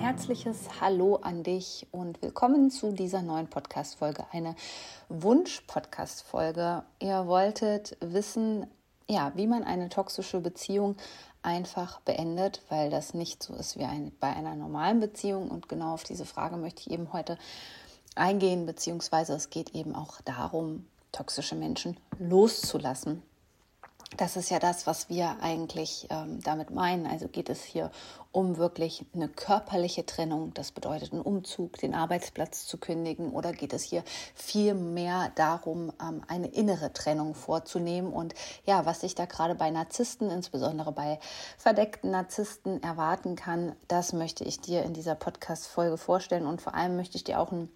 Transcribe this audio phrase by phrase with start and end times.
[0.00, 4.24] Herzliches Hallo an dich und willkommen zu dieser neuen Podcast-Folge.
[4.32, 4.56] Eine
[5.10, 6.84] Wunsch-Podcast-Folge.
[7.00, 8.66] Ihr wolltet wissen,
[9.10, 10.96] ja, wie man eine toxische Beziehung
[11.42, 15.50] einfach beendet, weil das nicht so ist wie ein, bei einer normalen Beziehung.
[15.50, 17.36] Und genau auf diese Frage möchte ich eben heute
[18.14, 23.22] eingehen, beziehungsweise es geht eben auch darum, toxische Menschen loszulassen
[24.16, 27.06] das ist ja das, was wir eigentlich ähm, damit meinen.
[27.06, 27.90] Also geht es hier
[28.32, 30.52] um wirklich eine körperliche Trennung.
[30.54, 33.30] Das bedeutet einen Umzug, den Arbeitsplatz zu kündigen.
[33.30, 34.02] Oder geht es hier
[34.34, 38.12] viel mehr darum, ähm, eine innere Trennung vorzunehmen?
[38.12, 38.34] Und
[38.66, 41.20] ja, was sich da gerade bei Narzissten, insbesondere bei
[41.56, 46.46] verdeckten Narzissten, erwarten kann, das möchte ich dir in dieser Podcast-Folge vorstellen.
[46.46, 47.70] Und vor allem möchte ich dir auch ein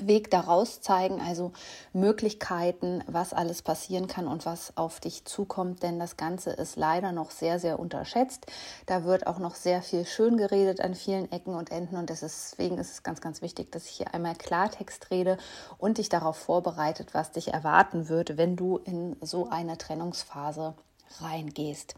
[0.00, 1.52] Weg daraus zeigen, also
[1.92, 7.12] Möglichkeiten, was alles passieren kann und was auf dich zukommt, denn das Ganze ist leider
[7.12, 8.46] noch sehr, sehr unterschätzt.
[8.86, 12.78] Da wird auch noch sehr viel schön geredet an vielen Ecken und Enden und deswegen
[12.78, 15.38] ist es ganz, ganz wichtig, dass ich hier einmal Klartext rede
[15.78, 20.74] und dich darauf vorbereitet, was dich erwarten wird, wenn du in so eine Trennungsphase
[21.20, 21.94] reingehst.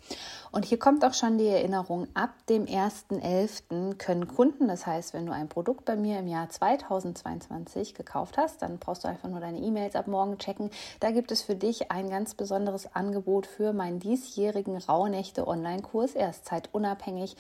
[0.53, 3.95] Und hier kommt auch schon die Erinnerung, ab dem 1.11.
[3.97, 8.63] können Kunden, das heißt, wenn du ein Produkt bei mir im Jahr 2022 gekauft hast,
[8.63, 10.71] dann brauchst du einfach nur deine E-Mails ab morgen checken.
[11.01, 16.15] Da gibt es für dich ein ganz besonderes Angebot für meinen diesjährigen Rauhnächte Online-Kurs.
[16.15, 17.37] Er ist zeitunabhängig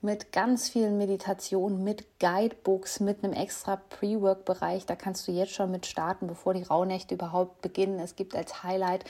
[0.00, 4.86] mit ganz vielen Meditationen, mit Guidebooks, mit einem extra Pre-Work-Bereich.
[4.86, 7.98] Da kannst du jetzt schon mit starten, bevor die Rauhnächte überhaupt beginnen.
[7.98, 9.04] Es gibt als Highlight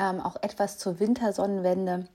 [0.00, 2.08] ähm, auch etwas zur Wintersonnenwende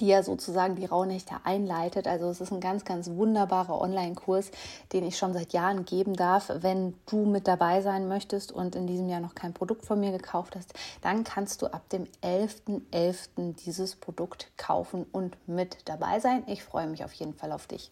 [0.00, 2.06] die ja sozusagen die Rauhnächte einleitet.
[2.06, 4.50] Also es ist ein ganz, ganz wunderbarer Online-Kurs,
[4.92, 6.50] den ich schon seit Jahren geben darf.
[6.60, 10.12] Wenn du mit dabei sein möchtest und in diesem Jahr noch kein Produkt von mir
[10.12, 12.82] gekauft hast, dann kannst du ab dem 11.11.
[12.92, 13.54] .11.
[13.64, 16.44] dieses Produkt kaufen und mit dabei sein.
[16.46, 17.90] Ich freue mich auf jeden Fall auf dich.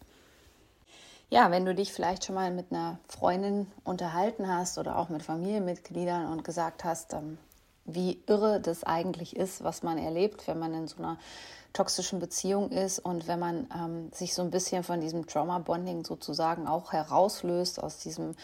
[1.29, 5.25] Ja, wenn du dich vielleicht schon mal mit einer Freundin unterhalten hast oder auch mit
[5.25, 7.39] Familienmitgliedern und gesagt hast, ähm,
[7.87, 11.19] wie irre das eigentlich ist, was man erlebt, wenn man in so einer
[11.73, 16.67] toxischen Beziehung ist und wenn man ähm, sich so ein bisschen von diesem Trauma-Bonding sozusagen
[16.67, 18.35] auch herauslöst, aus diesem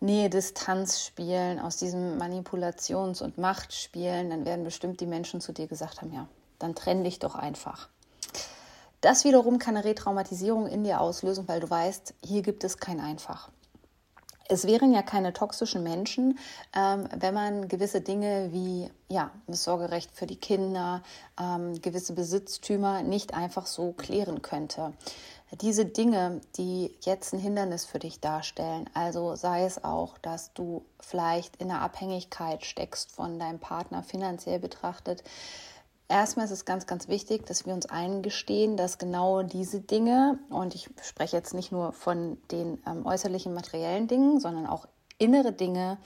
[0.00, 6.12] Nähe-Distanz-Spielen, aus diesem Manipulations- und Machtspielen, dann werden bestimmt die Menschen zu dir gesagt haben,
[6.12, 6.26] ja,
[6.58, 7.88] dann trenn dich doch einfach.
[9.00, 13.00] Das wiederum kann eine Retraumatisierung in dir auslösen, weil du weißt, hier gibt es kein
[13.00, 13.50] Einfach
[14.48, 16.38] es wären ja keine toxischen Menschen,
[16.76, 21.02] ähm, wenn man gewisse Dinge wie ja, das Sorgerecht für die Kinder,
[21.40, 24.92] ähm, gewisse Besitztümer nicht einfach so klären könnte.
[25.60, 30.84] Diese Dinge, die jetzt ein Hindernis für dich darstellen, also sei es auch, dass du
[31.00, 35.22] vielleicht in der Abhängigkeit steckst von deinem Partner finanziell betrachtet,
[36.14, 40.76] Erstmal ist es ganz, ganz wichtig, dass wir uns eingestehen, dass genau diese Dinge, und
[40.76, 44.86] ich spreche jetzt nicht nur von den ähm, äußerlichen materiellen Dingen, sondern auch
[45.18, 45.98] innere Dinge,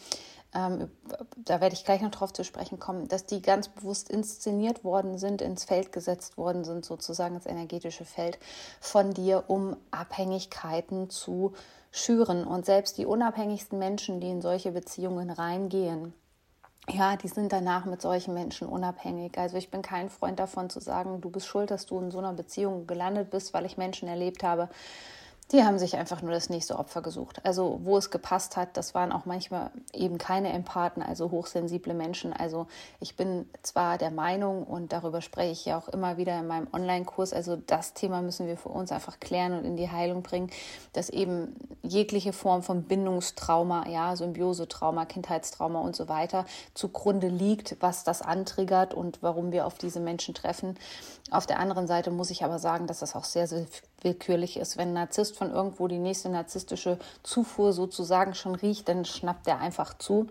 [0.54, 0.91] ähm,
[1.36, 5.18] da werde ich gleich noch drauf zu sprechen kommen, dass die ganz bewusst inszeniert worden
[5.18, 8.38] sind, ins Feld gesetzt worden sind, sozusagen ins energetische Feld
[8.80, 11.52] von dir, um Abhängigkeiten zu
[11.91, 12.47] schüren.
[12.47, 16.14] Und selbst die unabhängigsten Menschen, die in solche Beziehungen reingehen,
[16.91, 19.38] ja, die sind danach mit solchen Menschen unabhängig.
[19.38, 22.19] Also ich bin kein Freund davon zu sagen, du bist schuld, dass du in so
[22.19, 24.69] einer Beziehung gelandet bist, weil ich Menschen erlebt habe,
[25.50, 27.41] die haben sich einfach nur das nächste Opfer gesucht.
[27.44, 32.34] Also wo es gepasst hat, das waren auch manchmal eben keine Empathen, also hochsensible Menschen.
[32.34, 32.66] Also
[33.00, 36.69] ich bin zwar der Meinung und darüber spreche ich ja auch immer wieder in meinem
[36.72, 40.50] Online-Kurs, also das Thema müssen wir für uns einfach klären und in die Heilung bringen,
[40.92, 48.04] dass eben jegliche Form von Bindungstrauma, ja, Symbiosetrauma, Kindheitstrauma und so weiter zugrunde liegt, was
[48.04, 50.77] das antriggert und warum wir auf diese Menschen treffen.
[51.30, 53.66] Auf der anderen Seite muss ich aber sagen, dass das auch sehr, sehr
[54.03, 54.77] willkürlich ist.
[54.77, 59.59] Wenn ein Narzisst von irgendwo die nächste narzisstische Zufuhr sozusagen schon riecht, dann schnappt er
[59.59, 60.28] einfach zu.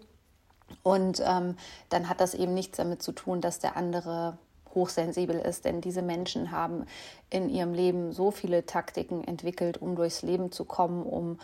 [0.84, 1.56] Und ähm,
[1.90, 4.38] dann hat das eben nichts damit zu tun, dass der andere
[4.76, 6.86] hochsensibel ist, denn diese Menschen haben
[7.30, 11.40] in ihrem Leben so viele Taktiken entwickelt, um durchs Leben zu kommen, um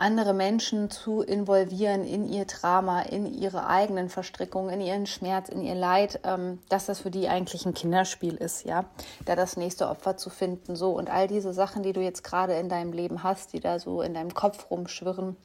[0.00, 5.62] andere Menschen zu involvieren in ihr Drama, in ihre eigenen Verstrickungen, in ihren Schmerz, in
[5.62, 8.86] ihr Leid, ähm, dass das für die eigentlich ein Kinderspiel ist, ja,
[9.26, 12.54] da das nächste Opfer zu finden, so und all diese Sachen, die du jetzt gerade
[12.54, 15.36] in deinem Leben hast, die da so in deinem Kopf rumschwirren,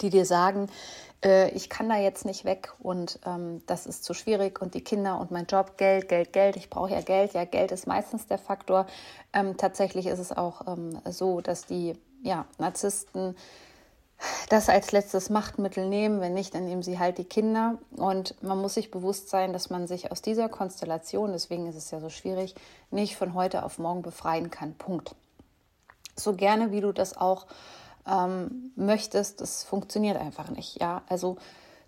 [0.00, 0.68] die dir sagen,
[1.24, 4.82] äh, ich kann da jetzt nicht weg und ähm, das ist zu schwierig und die
[4.82, 7.34] Kinder und mein Job, Geld, Geld, Geld, ich brauche ja Geld.
[7.34, 8.86] Ja, Geld ist meistens der Faktor.
[9.32, 13.36] Ähm, tatsächlich ist es auch ähm, so, dass die ja, Narzissten
[14.48, 16.20] das als letztes Machtmittel nehmen.
[16.20, 17.78] Wenn nicht, dann nehmen sie halt die Kinder.
[17.96, 21.90] Und man muss sich bewusst sein, dass man sich aus dieser Konstellation, deswegen ist es
[21.90, 22.54] ja so schwierig,
[22.90, 24.74] nicht von heute auf morgen befreien kann.
[24.74, 25.14] Punkt.
[26.16, 27.46] So gerne, wie du das auch
[28.06, 30.80] ähm, möchtest, das funktioniert einfach nicht.
[30.80, 31.36] Ja, also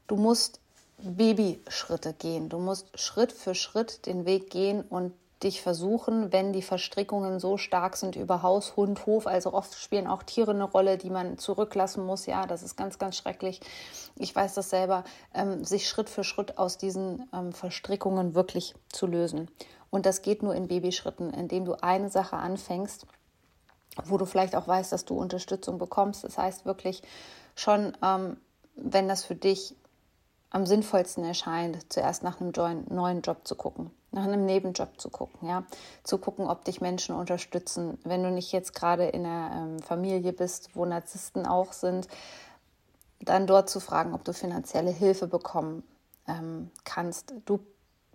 [0.06, 0.60] du musst
[0.98, 2.48] Babyschritte gehen.
[2.48, 7.56] Du musst Schritt für Schritt den Weg gehen und dich versuchen, wenn die Verstrickungen so
[7.56, 11.38] stark sind über Haus, Hund, Hof, also oft spielen auch Tiere eine Rolle, die man
[11.38, 12.26] zurücklassen muss.
[12.26, 13.60] Ja, das ist ganz, ganz schrecklich.
[14.16, 15.04] Ich weiß das selber,
[15.34, 19.48] ähm, sich Schritt für Schritt aus diesen ähm, Verstrickungen wirklich zu lösen.
[19.90, 23.06] Und das geht nur in Babyschritten, indem du eine Sache anfängst
[24.04, 26.24] wo du vielleicht auch weißt, dass du Unterstützung bekommst.
[26.24, 27.02] Das heißt wirklich
[27.54, 28.36] schon, ähm,
[28.76, 29.74] wenn das für dich
[30.50, 32.52] am sinnvollsten erscheint, zuerst nach einem
[32.88, 35.64] neuen Job zu gucken, nach einem Nebenjob zu gucken, ja,
[36.04, 37.98] zu gucken, ob dich Menschen unterstützen.
[38.04, 42.08] Wenn du nicht jetzt gerade in einer ähm, Familie bist, wo Narzissten auch sind,
[43.20, 45.82] dann dort zu fragen, ob du finanzielle Hilfe bekommen
[46.26, 47.34] ähm, kannst.
[47.44, 47.60] Du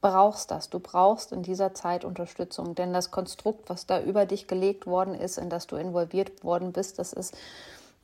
[0.02, 0.70] brauchst das.
[0.70, 5.14] Du brauchst in dieser Zeit Unterstützung, denn das Konstrukt, was da über dich gelegt worden
[5.14, 7.36] ist, in das du involviert worden bist, das ist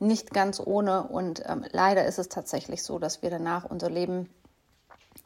[0.00, 1.04] nicht ganz ohne.
[1.04, 4.28] Und ähm, leider ist es tatsächlich so, dass wir danach unser Leben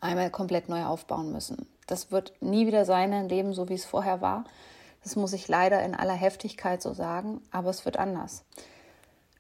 [0.00, 1.66] einmal komplett neu aufbauen müssen.
[1.86, 4.44] Das wird nie wieder sein, ein Leben so wie es vorher war.
[5.02, 8.44] Das muss ich leider in aller Heftigkeit so sagen, aber es wird anders.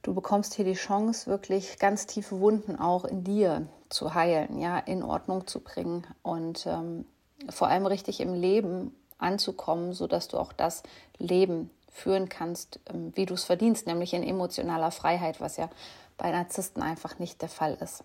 [0.02, 4.78] Du bekommst hier die Chance, wirklich ganz tiefe Wunden auch in dir zu heilen, ja,
[4.78, 7.06] in Ordnung zu bringen und ähm,
[7.48, 10.82] vor allem richtig im Leben anzukommen, sodass du auch das
[11.16, 15.70] Leben führen kannst, ähm, wie du es verdienst, nämlich in emotionaler Freiheit, was ja
[16.18, 18.04] bei Narzissten einfach nicht der Fall ist.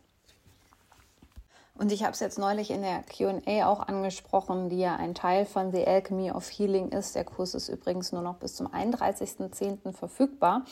[1.73, 5.45] Und ich habe es jetzt neulich in der QA auch angesprochen, die ja ein Teil
[5.45, 7.15] von The Alchemy of Healing ist.
[7.15, 9.93] Der Kurs ist übrigens nur noch bis zum 31.10.
[9.93, 10.65] verfügbar.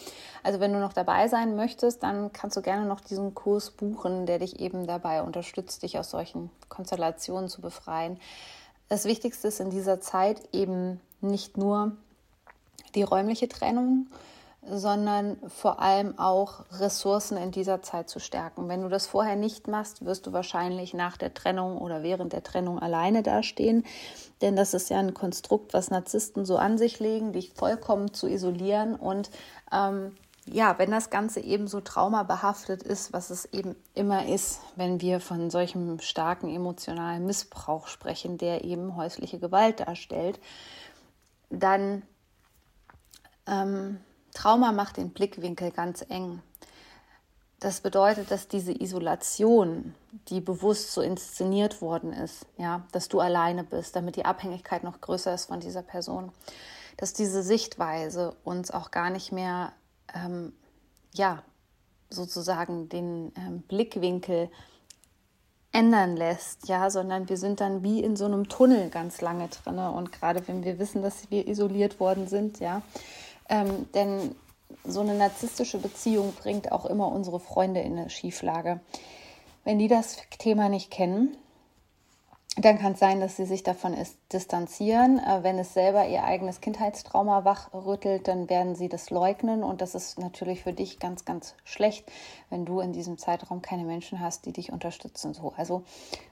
[0.44, 4.26] Also wenn du noch dabei sein möchtest, dann kannst du gerne noch diesen Kurs buchen,
[4.26, 8.20] der dich eben dabei unterstützt, dich aus solchen Konstellationen zu befreien.
[8.90, 11.94] Das Wichtigste ist in dieser Zeit eben nicht nur
[12.96, 14.08] die räumliche Trennung,
[14.70, 18.68] sondern vor allem auch Ressourcen in dieser Zeit zu stärken.
[18.68, 22.44] Wenn du das vorher nicht machst, wirst du wahrscheinlich nach der Trennung oder während der
[22.44, 23.86] Trennung alleine dastehen.
[24.42, 28.28] Denn das ist ja ein Konstrukt, was Narzissten so an sich legen, dich vollkommen zu
[28.28, 28.96] isolieren.
[28.96, 29.30] Und
[29.72, 30.16] ähm,
[30.46, 35.20] ja, wenn das Ganze eben so traumabehaftet ist, was es eben immer ist, wenn wir
[35.20, 40.40] von solchem starken emotionalen Missbrauch sprechen, der eben häusliche Gewalt darstellt,
[41.50, 42.04] dann
[43.48, 44.00] ähm,
[44.34, 46.42] Trauma macht den Blickwinkel ganz eng.
[47.60, 49.96] Das bedeutet, dass diese Isolation,
[50.28, 55.02] die bewusst so inszeniert worden ist, ja, dass du alleine bist, damit die Abhängigkeit noch
[55.02, 56.32] größer ist von dieser Person,
[56.98, 59.72] dass diese Sichtweise uns auch gar nicht mehr,
[60.14, 60.54] ähm,
[61.14, 61.42] ja,
[62.10, 64.50] sozusagen den ähm, Blickwinkel
[65.72, 69.80] ändern lässt, ja, sondern wir sind dann wie in so einem Tunnel ganz lange drin.
[69.80, 72.82] Und gerade wenn wir wissen, dass wir isoliert worden sind, ja,
[73.50, 74.36] ähm, denn
[74.84, 78.80] so eine narzisstische Beziehung bringt auch immer unsere Freunde in eine Schieflage.
[79.64, 81.38] Wenn die das Thema nicht kennen,
[82.60, 83.96] dann kann es sein, dass sie sich davon
[84.34, 85.20] distanzieren.
[85.20, 89.64] Äh, wenn es selber ihr eigenes Kindheitstrauma wachrüttelt, dann werden sie das leugnen.
[89.64, 92.12] Und das ist natürlich für dich ganz, ganz schlecht,
[92.50, 95.36] wenn du in diesem Zeitraum keine Menschen hast, die dich unterstützen.
[95.36, 95.84] So, also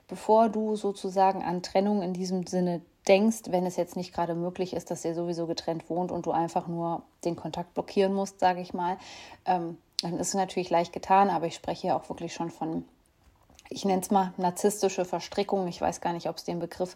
[0.08, 4.72] bevor du sozusagen an Trennung in diesem Sinne denkst, wenn es jetzt nicht gerade möglich
[4.74, 8.60] ist, dass ihr sowieso getrennt wohnt und du einfach nur den Kontakt blockieren musst, sage
[8.60, 8.98] ich mal,
[9.44, 12.84] ähm, dann ist es natürlich leicht getan, aber ich spreche hier auch wirklich schon von,
[13.68, 15.66] ich nenne es mal narzisstische Verstrickung.
[15.68, 16.94] Ich weiß gar nicht, ob es den Begriff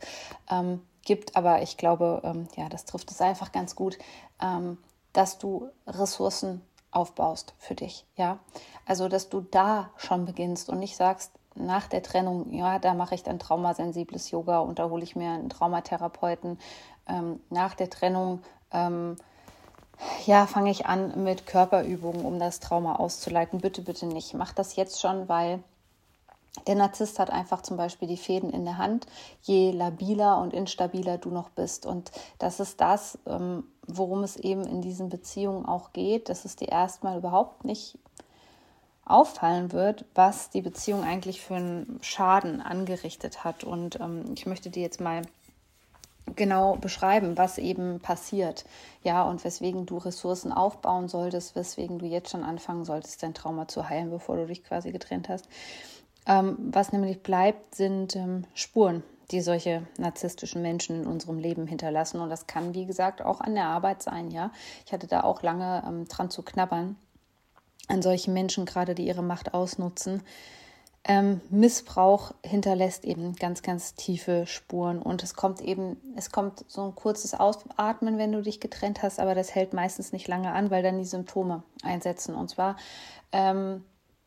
[0.51, 3.99] ähm, gibt, aber ich glaube, ähm, ja, das trifft es einfach ganz gut,
[4.43, 4.79] ähm,
[5.13, 8.39] dass du Ressourcen aufbaust für dich, ja.
[8.85, 11.33] Also, dass du da schon beginnst und nicht sagst,
[11.67, 15.31] nach der Trennung, ja, da mache ich dann traumasensibles Yoga und da hole ich mir
[15.31, 16.59] einen Traumatherapeuten.
[17.09, 19.17] Ähm, nach der Trennung, ähm,
[20.27, 23.61] ja, fange ich an mit Körperübungen, um das Trauma auszuleiten.
[23.61, 24.35] Bitte, bitte nicht.
[24.35, 25.63] Mach das jetzt schon, weil
[26.67, 29.07] der Narzisst hat einfach zum Beispiel die Fäden in der Hand,
[29.43, 31.87] je labiler und instabiler du noch bist.
[31.87, 36.57] Und das ist das, ähm, worum es eben in diesen Beziehungen auch geht, dass es
[36.57, 37.99] dir erstmal überhaupt nicht
[39.11, 43.65] auffallen wird, was die Beziehung eigentlich für einen Schaden angerichtet hat.
[43.65, 45.23] Und ähm, ich möchte dir jetzt mal
[46.37, 48.65] genau beschreiben, was eben passiert.
[49.03, 53.69] Ja, und weswegen du Ressourcen aufbauen solltest, weswegen du jetzt schon anfangen solltest, dein Trauma
[53.69, 55.49] zu heilen, bevor du dich quasi getrennt hast.
[56.27, 62.21] Ähm, was nämlich bleibt, sind ähm, Spuren, die solche narzisstischen Menschen in unserem Leben hinterlassen.
[62.21, 64.31] Und das kann, wie gesagt, auch an der Arbeit sein.
[64.31, 64.51] Ja,
[64.87, 66.97] ich hatte da auch lange ähm, dran zu knabbern
[67.91, 70.23] an solchen Menschen, gerade die ihre Macht ausnutzen.
[71.03, 76.85] Ähm, Missbrauch hinterlässt eben ganz, ganz tiefe Spuren und es kommt eben, es kommt so
[76.85, 80.71] ein kurzes Ausatmen, wenn du dich getrennt hast, aber das hält meistens nicht lange an,
[80.71, 82.35] weil dann die Symptome einsetzen.
[82.35, 82.77] Und zwar
[83.33, 83.83] ähm,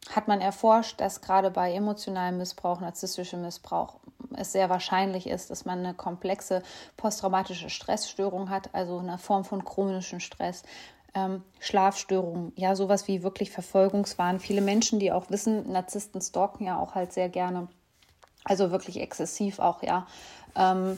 [0.09, 3.99] hat man erforscht, dass gerade bei emotionalem Missbrauch, narzisstischem Missbrauch,
[4.35, 6.63] es sehr wahrscheinlich ist, dass man eine komplexe
[6.97, 10.63] posttraumatische Stressstörung hat, also eine Form von chronischem Stress,
[11.13, 14.39] ähm, Schlafstörungen, ja, sowas wie wirklich Verfolgungswahn.
[14.39, 17.67] Viele Menschen, die auch wissen, Narzissten stalken ja auch halt sehr gerne.
[18.43, 20.07] Also wirklich exzessiv auch, ja.
[20.55, 20.97] Ähm,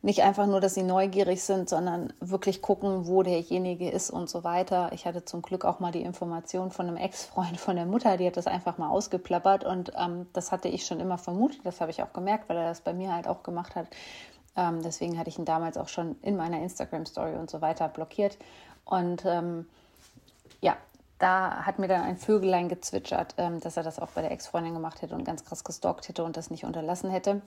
[0.00, 4.44] nicht einfach nur, dass sie neugierig sind, sondern wirklich gucken, wo derjenige ist und so
[4.44, 4.90] weiter.
[4.92, 8.26] Ich hatte zum Glück auch mal die Information von einem Ex-Freund von der Mutter, die
[8.26, 11.60] hat das einfach mal ausgeplappert und ähm, das hatte ich schon immer vermutet.
[11.64, 13.88] Das habe ich auch gemerkt, weil er das bei mir halt auch gemacht hat.
[14.56, 18.38] Ähm, deswegen hatte ich ihn damals auch schon in meiner Instagram-Story und so weiter blockiert.
[18.88, 19.66] Und ähm,
[20.60, 20.76] ja,
[21.18, 24.74] da hat mir dann ein Vögelein gezwitschert, ähm, dass er das auch bei der Ex-Freundin
[24.74, 27.42] gemacht hätte und ganz krass gestalkt hätte und das nicht unterlassen hätte.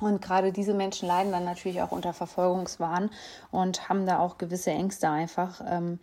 [0.00, 3.10] Und gerade diese Menschen leiden dann natürlich auch unter Verfolgungswahn
[3.50, 5.60] und haben da auch gewisse Ängste einfach.
[5.68, 5.98] Ähm,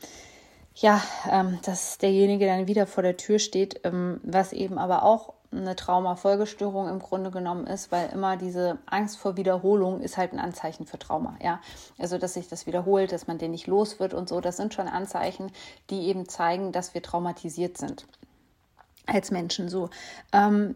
[0.75, 5.33] ja, ähm, dass derjenige dann wieder vor der Tür steht, ähm, was eben aber auch
[5.51, 10.39] eine Traumafolgestörung im Grunde genommen ist, weil immer diese Angst vor Wiederholung ist halt ein
[10.39, 11.61] Anzeichen für Trauma, ja.
[11.97, 14.73] Also, dass sich das wiederholt, dass man den nicht los wird und so, das sind
[14.73, 15.51] schon Anzeichen,
[15.89, 18.05] die eben zeigen, dass wir traumatisiert sind
[19.05, 19.89] als Menschen so.
[20.33, 20.75] Ähm,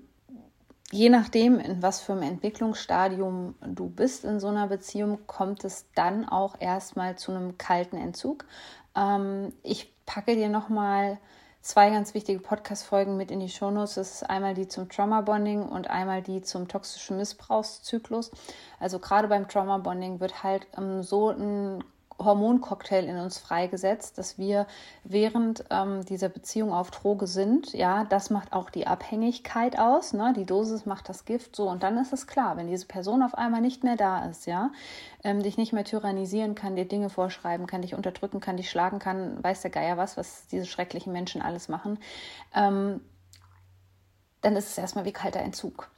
[0.92, 5.86] je nachdem, in was für einem Entwicklungsstadium du bist in so einer Beziehung, kommt es
[5.96, 8.46] dann auch erstmal zu einem kalten Entzug.
[8.96, 11.18] Ähm, ich packe dir nochmal mal
[11.62, 13.96] zwei ganz wichtige Podcast-Folgen mit in die Shownotes.
[13.96, 18.32] Das ist einmal die zum Trauma-Bonding und einmal die zum toxischen Missbrauchszyklus.
[18.80, 21.84] Also gerade beim Trauma-Bonding wird halt ähm, so ein
[22.24, 24.68] Hormoncocktail in uns freigesetzt, dass wir
[25.04, 27.74] während ähm, dieser Beziehung auf Droge sind.
[27.74, 30.14] Ja, das macht auch die Abhängigkeit aus.
[30.14, 30.34] Ne?
[30.36, 31.70] Die Dosis macht das Gift so.
[31.70, 34.72] Und dann ist es klar, wenn diese Person auf einmal nicht mehr da ist, ja,
[35.24, 39.00] ähm, dich nicht mehr tyrannisieren kann, dir Dinge vorschreiben kann, dich unterdrücken kann, dich schlagen
[39.00, 42.00] kann, weiß der Geier was, was diese schrecklichen Menschen alles machen,
[42.56, 43.02] ähm,
[44.42, 45.90] dann ist es erstmal wie kalter Entzug.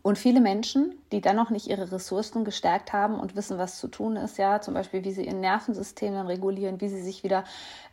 [0.00, 3.88] Und viele Menschen, die dann noch nicht ihre Ressourcen gestärkt haben und wissen, was zu
[3.88, 7.44] tun ist, ja, zum Beispiel, wie sie ihr Nervensystem dann regulieren, wie sie sich wieder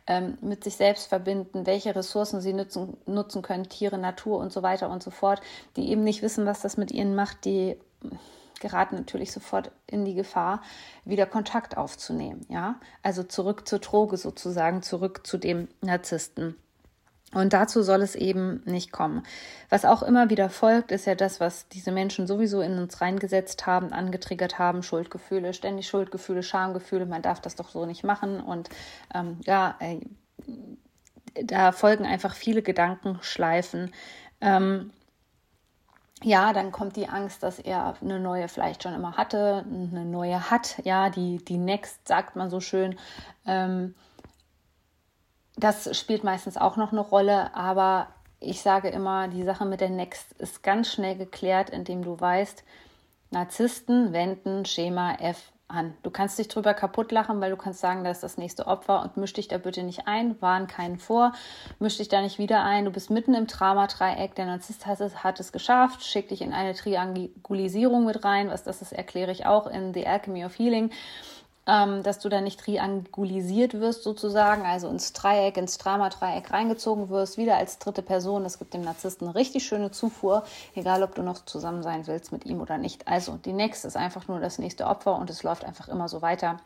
[0.06, 4.62] ähm, mit sich selbst verbinden, welche Ressourcen sie nutzen, nutzen können, Tiere, Natur und so
[4.62, 5.42] weiter und so fort,
[5.76, 7.76] die eben nicht wissen, was das mit ihnen macht, die
[8.60, 10.62] geraten natürlich sofort in die Gefahr,
[11.04, 16.56] wieder Kontakt aufzunehmen, ja, also zurück zur Droge sozusagen, zurück zu dem Narzissten.
[17.32, 19.22] Und dazu soll es eben nicht kommen.
[19.68, 23.66] Was auch immer wieder folgt, ist ja das, was diese Menschen sowieso in uns reingesetzt
[23.66, 28.40] haben, angetriggert haben, Schuldgefühle, ständig Schuldgefühle, Schamgefühle, man darf das doch so nicht machen.
[28.40, 28.68] Und
[29.14, 30.00] ähm, ja, äh,
[31.44, 33.92] da folgen einfach viele Gedankenschleifen.
[34.40, 34.90] Ähm,
[36.22, 40.50] ja, dann kommt die Angst, dass er eine neue vielleicht schon immer hatte, eine neue
[40.50, 42.98] hat, ja, die, die Next, sagt man so schön.
[43.46, 43.94] Ähm,
[45.60, 48.08] das spielt meistens auch noch eine Rolle, aber
[48.40, 52.64] ich sage immer, die Sache mit der Next ist ganz schnell geklärt, indem du weißt,
[53.30, 55.94] Narzissten wenden Schema F an.
[56.02, 59.02] Du kannst dich drüber kaputt lachen, weil du kannst sagen, das ist das nächste Opfer
[59.02, 61.32] und misch dich da bitte nicht ein, warn keinen vor,
[61.78, 62.84] misch dich da nicht wieder ein.
[62.84, 66.52] Du bist mitten im Drama-Dreieck, der Narzisst hat es, hat es geschafft, schickt dich in
[66.52, 70.90] eine Triangulisierung mit rein, was das ist, erkläre ich auch in The Alchemy of Healing
[71.70, 77.38] ähm, dass du da nicht triangulisiert wirst sozusagen, also ins Dreieck, ins Drama-Dreieck reingezogen wirst,
[77.38, 78.42] wieder als dritte Person.
[78.42, 80.42] Das gibt dem Narzissten eine richtig schöne Zufuhr,
[80.74, 83.06] egal ob du noch zusammen sein willst mit ihm oder nicht.
[83.06, 86.22] Also die nächste ist einfach nur das nächste Opfer und es läuft einfach immer so
[86.22, 86.58] weiter.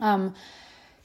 [0.00, 0.34] Ähm,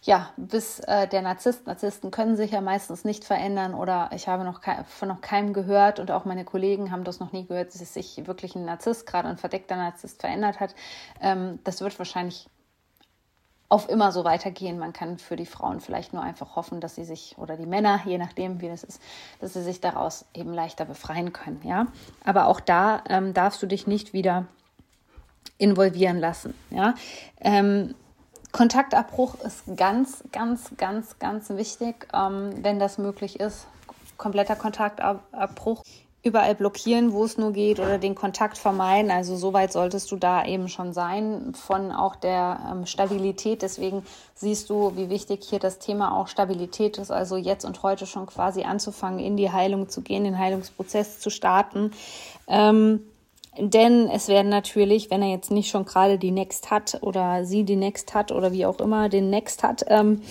[0.03, 4.43] ja, bis äh, der Narzisst, Narzissten können sich ja meistens nicht verändern oder ich habe
[4.43, 7.93] noch von noch keinem gehört und auch meine Kollegen haben das noch nie gehört, dass
[7.93, 10.75] sich wirklich ein Narzisst, gerade ein verdeckter Narzisst verändert hat.
[11.19, 12.47] Ähm, das wird wahrscheinlich
[13.69, 14.79] auf immer so weitergehen.
[14.79, 18.01] Man kann für die Frauen vielleicht nur einfach hoffen, dass sie sich, oder die Männer,
[18.05, 19.01] je nachdem, wie das ist,
[19.41, 21.61] dass sie sich daraus eben leichter befreien können.
[21.63, 21.87] Ja?
[22.23, 24.45] Aber auch da ähm, darfst du dich nicht wieder
[25.57, 26.53] involvieren lassen.
[26.69, 26.93] Ja?
[27.41, 27.93] Ähm,
[28.53, 33.67] Kontaktabbruch ist ganz, ganz, ganz, ganz wichtig, ähm, wenn das möglich ist.
[34.17, 35.83] Kompletter Kontaktabbruch
[36.27, 39.11] überall blockieren, wo es nur geht oder den Kontakt vermeiden.
[39.11, 43.61] Also soweit solltest du da eben schon sein von auch der ähm, Stabilität.
[43.61, 44.03] Deswegen
[44.35, 47.11] siehst du, wie wichtig hier das Thema auch Stabilität ist.
[47.11, 51.29] Also jetzt und heute schon quasi anzufangen, in die Heilung zu gehen, den Heilungsprozess zu
[51.29, 51.91] starten.
[52.47, 53.01] Ähm,
[53.59, 57.63] denn es werden natürlich, wenn er jetzt nicht schon gerade die Next hat oder sie
[57.63, 60.21] die Next hat oder wie auch immer den Next hat, ähm,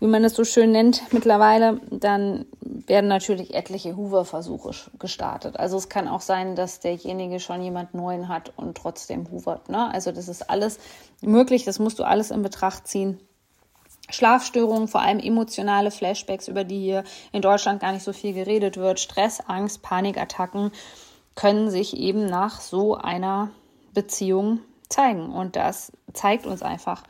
[0.00, 2.44] wie man es so schön nennt mittlerweile, dann
[2.88, 5.58] werden natürlich etliche Hoover-Versuche gestartet.
[5.58, 9.68] Also es kann auch sein, dass derjenige schon jemand Neuen hat und trotzdem hoovert.
[9.68, 9.92] Ne?
[9.92, 10.78] Also das ist alles
[11.20, 13.20] möglich, das musst du alles in Betracht ziehen.
[14.10, 18.78] Schlafstörungen, vor allem emotionale Flashbacks, über die hier in Deutschland gar nicht so viel geredet
[18.78, 20.72] wird, Stress, Angst, Panikattacken
[21.34, 23.50] können sich eben nach so einer
[23.92, 25.30] Beziehung zeigen.
[25.30, 27.02] Und das zeigt uns einfach,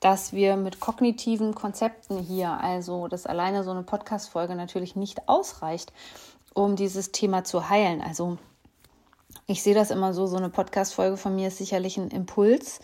[0.00, 5.92] dass wir mit kognitiven Konzepten hier, also dass alleine so eine Podcast-Folge natürlich nicht ausreicht,
[6.52, 8.00] um dieses Thema zu heilen.
[8.00, 8.38] Also
[9.46, 12.80] ich sehe das immer so, so eine Podcast-Folge von mir ist sicherlich ein Impuls.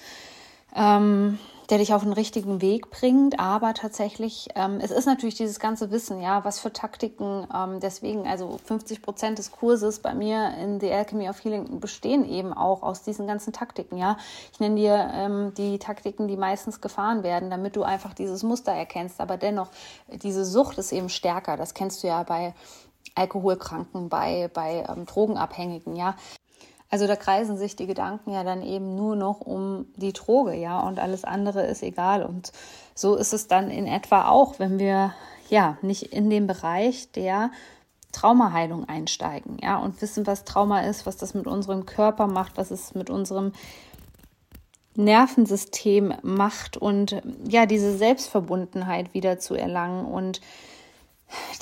[0.75, 1.39] Ähm,
[1.71, 3.39] der dich auf den richtigen Weg bringt.
[3.39, 7.47] Aber tatsächlich, ähm, es ist natürlich dieses ganze Wissen, ja, was für Taktiken.
[7.55, 12.29] Ähm, deswegen, also 50 Prozent des Kurses bei mir in The Alchemy of Healing bestehen
[12.29, 14.17] eben auch aus diesen ganzen Taktiken, ja.
[14.53, 18.73] Ich nenne dir ähm, die Taktiken, die meistens gefahren werden, damit du einfach dieses Muster
[18.73, 19.21] erkennst.
[19.21, 19.69] Aber dennoch,
[20.09, 21.57] diese Sucht ist eben stärker.
[21.57, 22.53] Das kennst du ja bei
[23.15, 26.17] Alkoholkranken, bei, bei ähm, Drogenabhängigen, ja.
[26.91, 30.81] Also da kreisen sich die Gedanken ja dann eben nur noch um die Droge, ja,
[30.81, 32.25] und alles andere ist egal.
[32.25, 32.53] Und
[32.95, 35.15] so ist es dann in etwa auch, wenn wir
[35.49, 37.51] ja nicht in den Bereich der
[38.11, 42.73] Traumaheilung einsteigen, ja, und wissen, was Trauma ist, was das mit unserem Körper macht, was
[42.73, 43.53] es mit unserem
[44.97, 50.41] Nervensystem macht und ja, diese Selbstverbundenheit wieder zu erlangen und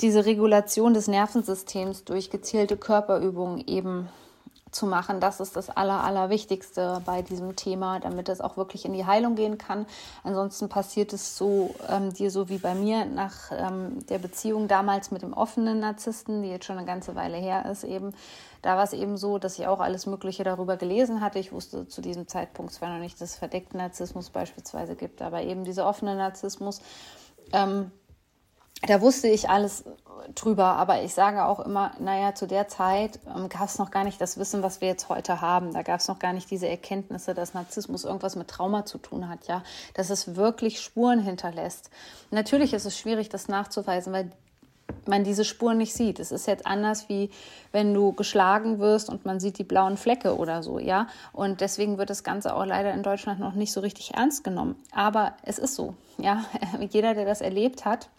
[0.01, 4.09] diese Regulation des Nervensystems durch gezielte Körperübungen eben
[4.71, 5.19] zu machen.
[5.19, 9.35] Das ist das Aller, Allerwichtigste bei diesem Thema, damit es auch wirklich in die Heilung
[9.35, 9.85] gehen kann.
[10.23, 15.11] Ansonsten passiert es so ähm, dir so wie bei mir nach ähm, der Beziehung damals
[15.11, 18.13] mit dem offenen Narzissten, die jetzt schon eine ganze Weile her ist, eben.
[18.61, 21.39] Da war es eben so, dass ich auch alles Mögliche darüber gelesen hatte.
[21.39, 25.41] Ich wusste zu diesem Zeitpunkt zwar noch nicht, dass es verdeckten Narzissmus beispielsweise gibt, aber
[25.43, 26.81] eben dieser offene Narzissmus.
[27.53, 27.91] Ähm,
[28.87, 29.83] da wusste ich alles
[30.35, 34.03] drüber, aber ich sage auch immer, naja, zu der Zeit ähm, gab es noch gar
[34.03, 35.73] nicht das Wissen, was wir jetzt heute haben.
[35.73, 39.27] Da gab es noch gar nicht diese Erkenntnisse, dass Narzissmus irgendwas mit Trauma zu tun
[39.27, 39.63] hat, ja,
[39.93, 41.89] dass es wirklich Spuren hinterlässt.
[42.31, 44.31] Natürlich ist es schwierig, das nachzuweisen, weil
[45.05, 46.19] man diese Spuren nicht sieht.
[46.19, 47.29] Es ist jetzt anders, wie
[47.71, 51.07] wenn du geschlagen wirst und man sieht die blauen Flecke oder so, ja.
[51.31, 54.75] Und deswegen wird das Ganze auch leider in Deutschland noch nicht so richtig ernst genommen.
[54.91, 56.45] Aber es ist so, ja.
[56.89, 58.09] Jeder, der das erlebt hat,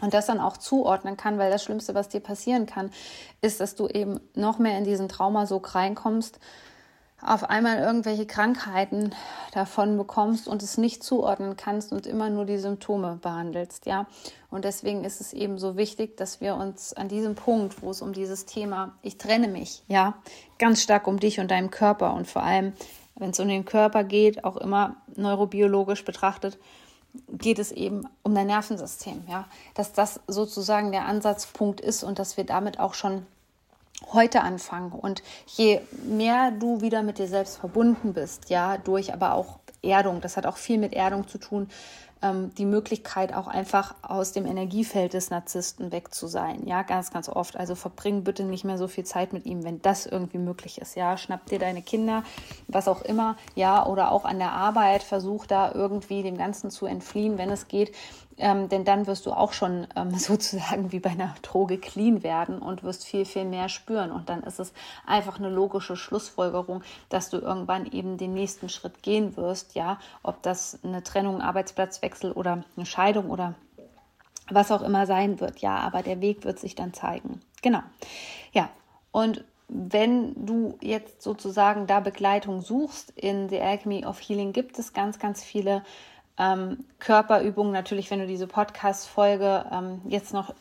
[0.00, 2.90] und das dann auch zuordnen kann, weil das Schlimmste, was dir passieren kann,
[3.40, 6.38] ist, dass du eben noch mehr in diesen Traumasog reinkommst,
[7.22, 9.14] auf einmal irgendwelche Krankheiten
[9.52, 14.06] davon bekommst und es nicht zuordnen kannst und immer nur die Symptome behandelst, ja.
[14.50, 18.02] Und deswegen ist es eben so wichtig, dass wir uns an diesem Punkt, wo es
[18.02, 20.14] um dieses Thema, ich trenne mich, ja,
[20.58, 22.74] ganz stark um dich und deinem Körper und vor allem,
[23.14, 26.58] wenn es um den Körper geht, auch immer neurobiologisch betrachtet,
[27.28, 32.36] geht es eben um dein Nervensystem, ja, dass das sozusagen der Ansatzpunkt ist und dass
[32.36, 33.26] wir damit auch schon
[34.12, 34.92] heute anfangen.
[34.92, 40.20] Und je mehr du wieder mit dir selbst verbunden bist, ja, durch aber auch Erdung,
[40.20, 41.68] das hat auch viel mit Erdung zu tun,
[42.24, 46.66] ähm, die Möglichkeit auch einfach aus dem Energiefeld des Narzissten weg zu sein.
[46.66, 47.56] Ja, ganz, ganz oft.
[47.56, 50.96] Also verbring bitte nicht mehr so viel Zeit mit ihm, wenn das irgendwie möglich ist.
[50.96, 52.24] Ja, schnapp dir deine Kinder,
[52.66, 53.36] was auch immer.
[53.54, 57.68] Ja, oder auch an der Arbeit, versuch da irgendwie dem Ganzen zu entfliehen, wenn es
[57.68, 57.94] geht.
[58.36, 62.58] Ähm, denn dann wirst du auch schon ähm, sozusagen wie bei einer Droge clean werden
[62.58, 64.10] und wirst viel, viel mehr spüren.
[64.10, 64.72] Und dann ist es
[65.06, 69.74] einfach eine logische Schlussfolgerung, dass du irgendwann eben den nächsten Schritt gehen wirst.
[69.74, 73.54] Ja, ob das eine Trennung, Arbeitsplatzwechsel oder eine Scheidung oder
[74.50, 75.60] was auch immer sein wird.
[75.60, 77.40] Ja, aber der Weg wird sich dann zeigen.
[77.62, 77.80] Genau.
[78.52, 78.68] Ja,
[79.10, 84.92] und wenn du jetzt sozusagen da Begleitung suchst, in The Alchemy of Healing gibt es
[84.92, 85.82] ganz, ganz viele
[86.38, 87.72] ähm, Körperübungen.
[87.72, 90.54] Natürlich, wenn du diese Podcast-Folge ähm, jetzt noch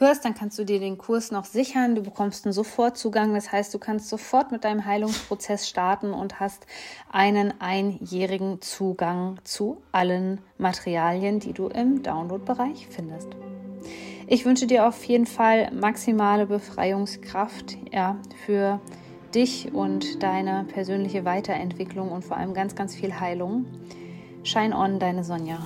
[0.00, 1.94] hörst, dann kannst du dir den Kurs noch sichern.
[1.94, 3.34] Du bekommst einen Sofortzugang.
[3.34, 6.66] Das heißt, du kannst sofort mit deinem Heilungsprozess starten und hast
[7.10, 13.28] einen einjährigen Zugang zu allen Materialien, die du im Download-Bereich findest.
[14.26, 18.80] Ich wünsche dir auf jeden Fall maximale Befreiungskraft ja, für
[19.34, 23.66] dich und deine persönliche Weiterentwicklung und vor allem ganz, ganz viel Heilung.
[24.48, 25.58] Shine on, deine Sonja.